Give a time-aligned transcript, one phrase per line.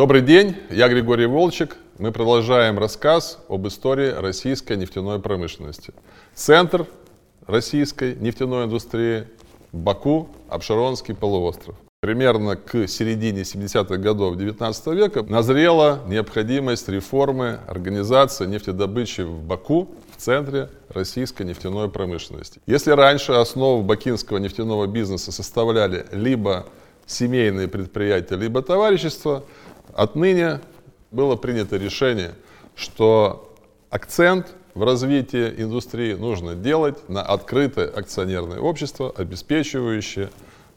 [0.00, 1.76] Добрый день, я Григорий Волчек.
[1.98, 5.92] Мы продолжаем рассказ об истории российской нефтяной промышленности.
[6.34, 6.86] Центр
[7.46, 9.24] российской нефтяной индустрии–
[9.72, 11.76] Баку, Абшеронский полуостров.
[12.00, 20.18] Примерно к середине 70-х годов 19 века назрела необходимость реформы организации нефтедобычи в Баку, в
[20.18, 22.62] центре российской нефтяной промышленности.
[22.66, 26.64] Если раньше основу бакинского нефтяного бизнеса составляли либо
[27.10, 29.44] семейные предприятия, либо товарищества,
[29.94, 30.60] отныне
[31.10, 32.34] было принято решение,
[32.76, 33.54] что
[33.90, 40.30] акцент в развитии индустрии нужно делать на открытое акционерное общество, обеспечивающее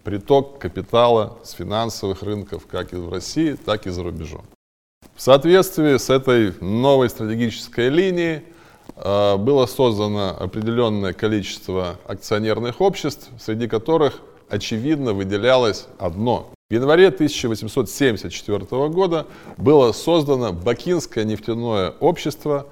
[0.03, 4.43] приток капитала с финансовых рынков как и в России, так и за рубежом.
[5.15, 8.41] В соответствии с этой новой стратегической линией
[8.95, 14.21] э, было создано определенное количество акционерных обществ, среди которых
[14.53, 16.51] очевидно выделялось одно.
[16.69, 18.59] В январе 1874
[18.89, 19.25] года
[19.57, 22.67] было создано Бакинское нефтяное общество,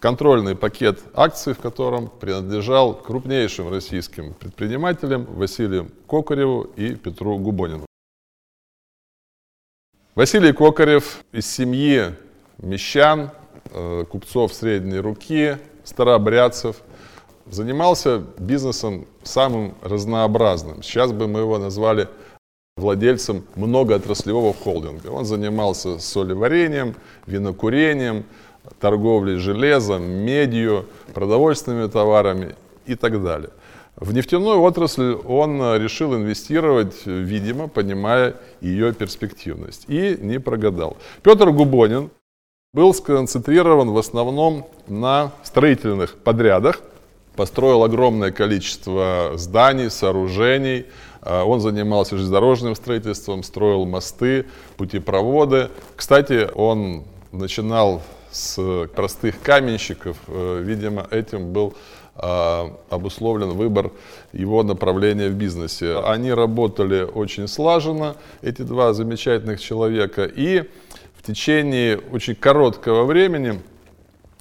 [0.00, 7.86] контрольный пакет акций, в котором принадлежал крупнейшим российским предпринимателям Василию Кокареву и Петру Губонину.
[10.14, 12.14] Василий Кокарев из семьи
[12.58, 13.30] мещан,
[13.72, 16.76] э, купцов средней руки, старообрядцев–
[17.50, 20.82] занимался бизнесом самым разнообразным.
[20.82, 22.08] Сейчас бы мы его назвали
[22.76, 25.08] владельцем многоотраслевого холдинга.
[25.08, 26.94] Он занимался солеварением,
[27.26, 28.24] винокурением,
[28.80, 32.54] торговлей железом, медью, продовольственными товарами
[32.86, 33.50] и так далее.
[33.96, 39.84] В нефтяную отрасль он решил инвестировать, видимо, понимая ее перспективность.
[39.86, 40.96] И не прогадал.
[41.22, 42.10] Петр Губонин
[42.72, 46.80] был сконцентрирован в основном на строительных подрядах–
[47.36, 50.86] построил огромное количество зданий, сооружений.
[51.20, 54.46] А, он занимался железнодорожным строительством, строил мосты,
[54.76, 55.70] путепроводы.
[55.96, 60.16] Кстати, он начинал с простых каменщиков.
[60.26, 61.74] Э, видимо, этим был
[62.16, 63.90] а, обусловлен выбор
[64.32, 65.98] его направления в бизнесе.
[65.98, 70.64] Они работали очень слаженно, эти два замечательных человека, и
[71.16, 73.60] в течение очень короткого времени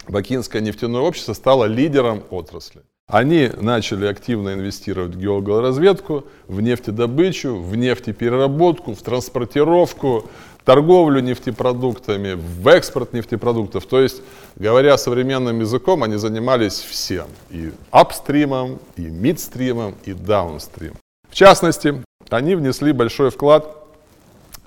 [0.07, 2.81] Бакинское нефтяное общество стало лидером отрасли.
[3.07, 10.29] Они начали активно инвестировать в геологоразведку, в нефтедобычу, в нефтепереработку, в транспортировку,
[10.63, 13.85] торговлю нефтепродуктами, в экспорт нефтепродуктов.
[13.85, 14.21] То есть,
[14.55, 17.27] говоря современным языком, они занимались всем.
[17.49, 20.93] И апстримом, и мидстримом, и даунстрим.
[21.29, 23.77] В частности, они внесли большой вклад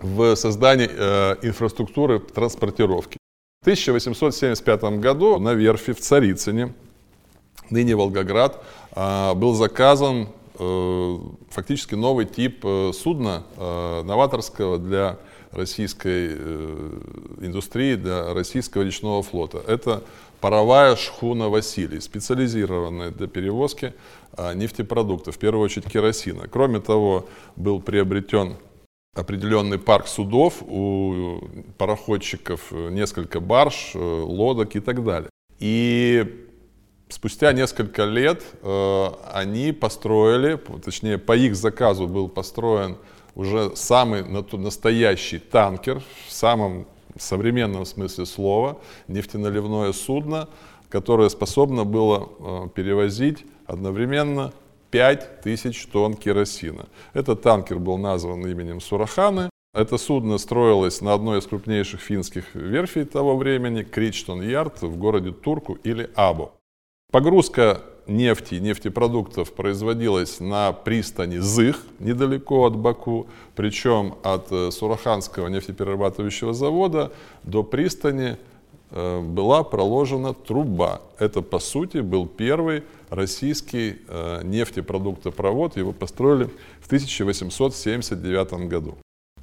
[0.01, 3.19] в создание э, инфраструктуры транспортировки.
[3.67, 6.73] В 1875 году на верфи в Царицыне,
[7.69, 8.63] ныне Волгоград,
[8.93, 11.19] а, был заказан э,
[11.51, 15.19] фактически новый тип э, судна э, новаторского для
[15.51, 16.35] российской
[17.41, 19.61] индустрии, для российского речного флота.
[19.67, 20.05] Это
[20.41, 23.95] паровая шхуна «Василий», специализированная для перевозки
[24.55, 26.47] нефтепродуктов, в первую очередь керосина.
[26.47, 27.27] Кроме того,
[27.57, 28.55] был приобретен
[29.17, 31.41] определенный парк судов, у
[31.79, 35.31] пароходчиков несколько барж, э, лодок и так далее.
[35.59, 36.47] И
[37.09, 42.99] спустя несколько лет э, они построили, точнее по их заказу был построен
[43.35, 46.87] уже самый настоящий танкер в самом
[47.19, 48.79] современном смысле слова,
[49.09, 50.49] нефтеналивное судно,
[50.91, 54.53] которое способно было э, перевозить одновременно
[54.91, 56.87] 5000 тонн керосина.
[57.13, 59.51] Этот танкер был назван именем Сураханы.
[59.75, 65.33] Это судно строилось на одной из крупнейших финских верфей того времени, Кричтон Ярд, в городе
[65.33, 66.53] Турку или Абу.
[67.13, 76.53] Погрузка нефти, нефтепродуктов производилась на пристани Зых, недалеко от Баку, причем от э, Сураханского нефтеперерабатывающего
[76.53, 78.37] завода до пристани
[78.91, 81.01] была проложена труба.
[81.19, 85.77] Это, по сути, был первый российский э, нефтепродуктопровод.
[85.77, 86.49] Его построили
[86.81, 88.97] в 1879 году.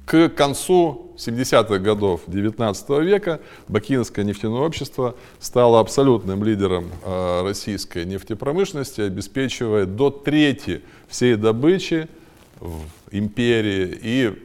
[0.06, 9.00] К концу 70-х годов 19 века Бакинское нефтяное общество стало абсолютным лидером э, российской нефтепромышленности,
[9.00, 12.08] обеспечивая до трети всей добычи
[12.60, 12.82] в
[13.12, 14.42] империи и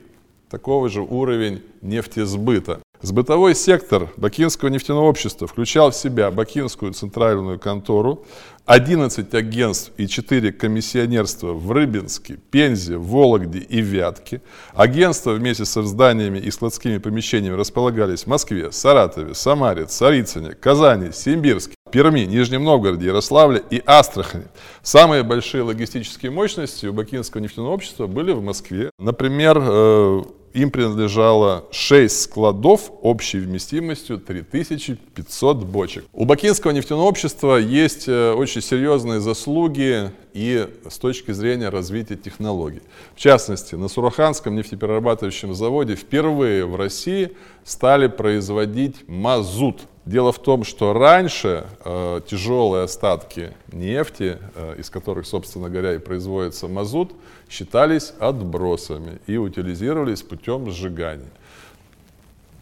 [0.50, 2.80] такого же уровень нефтесбыта.
[3.02, 8.26] Сбытовой сектор Бакинского нефтяного общества включал в себя Бакинскую центральную контору,
[8.66, 14.42] 11 агентств и 4 комиссионерства в Рыбинске, Пензе, Вологде и Вятке.
[14.74, 21.76] Агентства вместе со зданиями и складскими помещениями располагались в Москве, Саратове, Самаре, Царицыне, Казани, Симбирске,
[21.92, 24.48] Перми, Нижнем Новгороде, Ярославле и Астрахани.
[24.82, 28.92] Самые большие логистические мощности у Бакинского нефтяного общества были в Москве.
[29.00, 30.22] Например, э,
[30.54, 36.06] им принадлежало 6 складов общей вместимостью 3500 бочек.
[36.14, 42.82] У Бакинского нефтяного общества есть э, очень серьезные заслуги и с точки зрения развития технологий.
[43.16, 49.82] В частности, на Сураханском нефтеперерабатывающем заводе впервые в России стали производить мазут.
[50.06, 56.00] Дело в том, что раньше э, тяжелые остатки нефти, э, из которых, собственно говоря, и
[56.00, 57.12] производится мазут,
[57.50, 61.30] считались отбросами и утилизировались путем сжигания.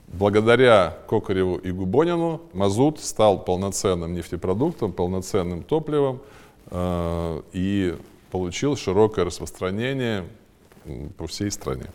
[0.07, 6.21] Благодаря Кокареву и Губонину мазут стал полноценным нефтепродуктом, полноценным топливом
[6.71, 7.95] и
[8.31, 10.25] получил широкое распространение
[11.17, 11.85] по всей стране.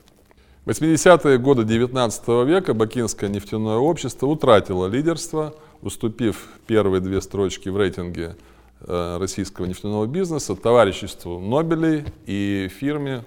[0.64, 7.76] В 80-е годы 19 века Бакинское нефтяное общество утратило лидерство, уступив первые две строчки в
[7.76, 8.36] рейтинге
[8.80, 13.24] э, российского нефтяного бизнеса товариществу Нобелей и фирме,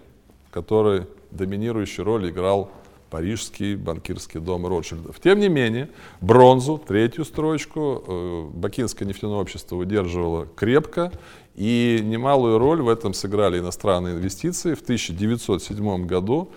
[0.50, 2.72] которой доминирующую роль играл
[3.10, 5.20] Парижский банкирский дом Ротшильдов.
[5.20, 5.90] Тем не менее,
[6.22, 11.12] бронзу, третью строчку, э, Бакинское нефтяное общество удерживало крепко,
[11.56, 14.74] и немалую роль в этом сыграли иностранные инвестиции.
[14.74, 16.50] В 1907 году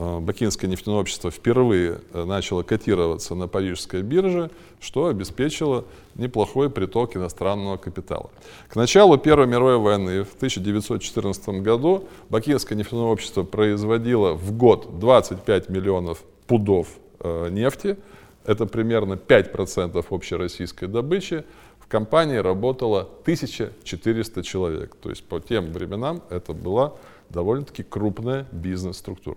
[0.00, 4.50] Бакинское нефтяное общество впервые э, начало котироваться на парижской бирже,
[4.80, 8.30] что обеспечило неплохой приток иностранного капитала.
[8.70, 15.68] К началу Первой мировой войны в 1914 году Бакинское нефтяное общество производило в год 25
[15.68, 16.88] миллионов пудов
[17.18, 17.98] э, нефти.
[18.46, 21.44] Это примерно 5% общей российской добычи.
[21.78, 24.96] В компании работало 1400 человек.
[24.96, 26.94] То есть по тем временам это была
[27.28, 29.36] довольно-таки крупная бизнес-структура.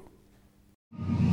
[0.99, 1.32] you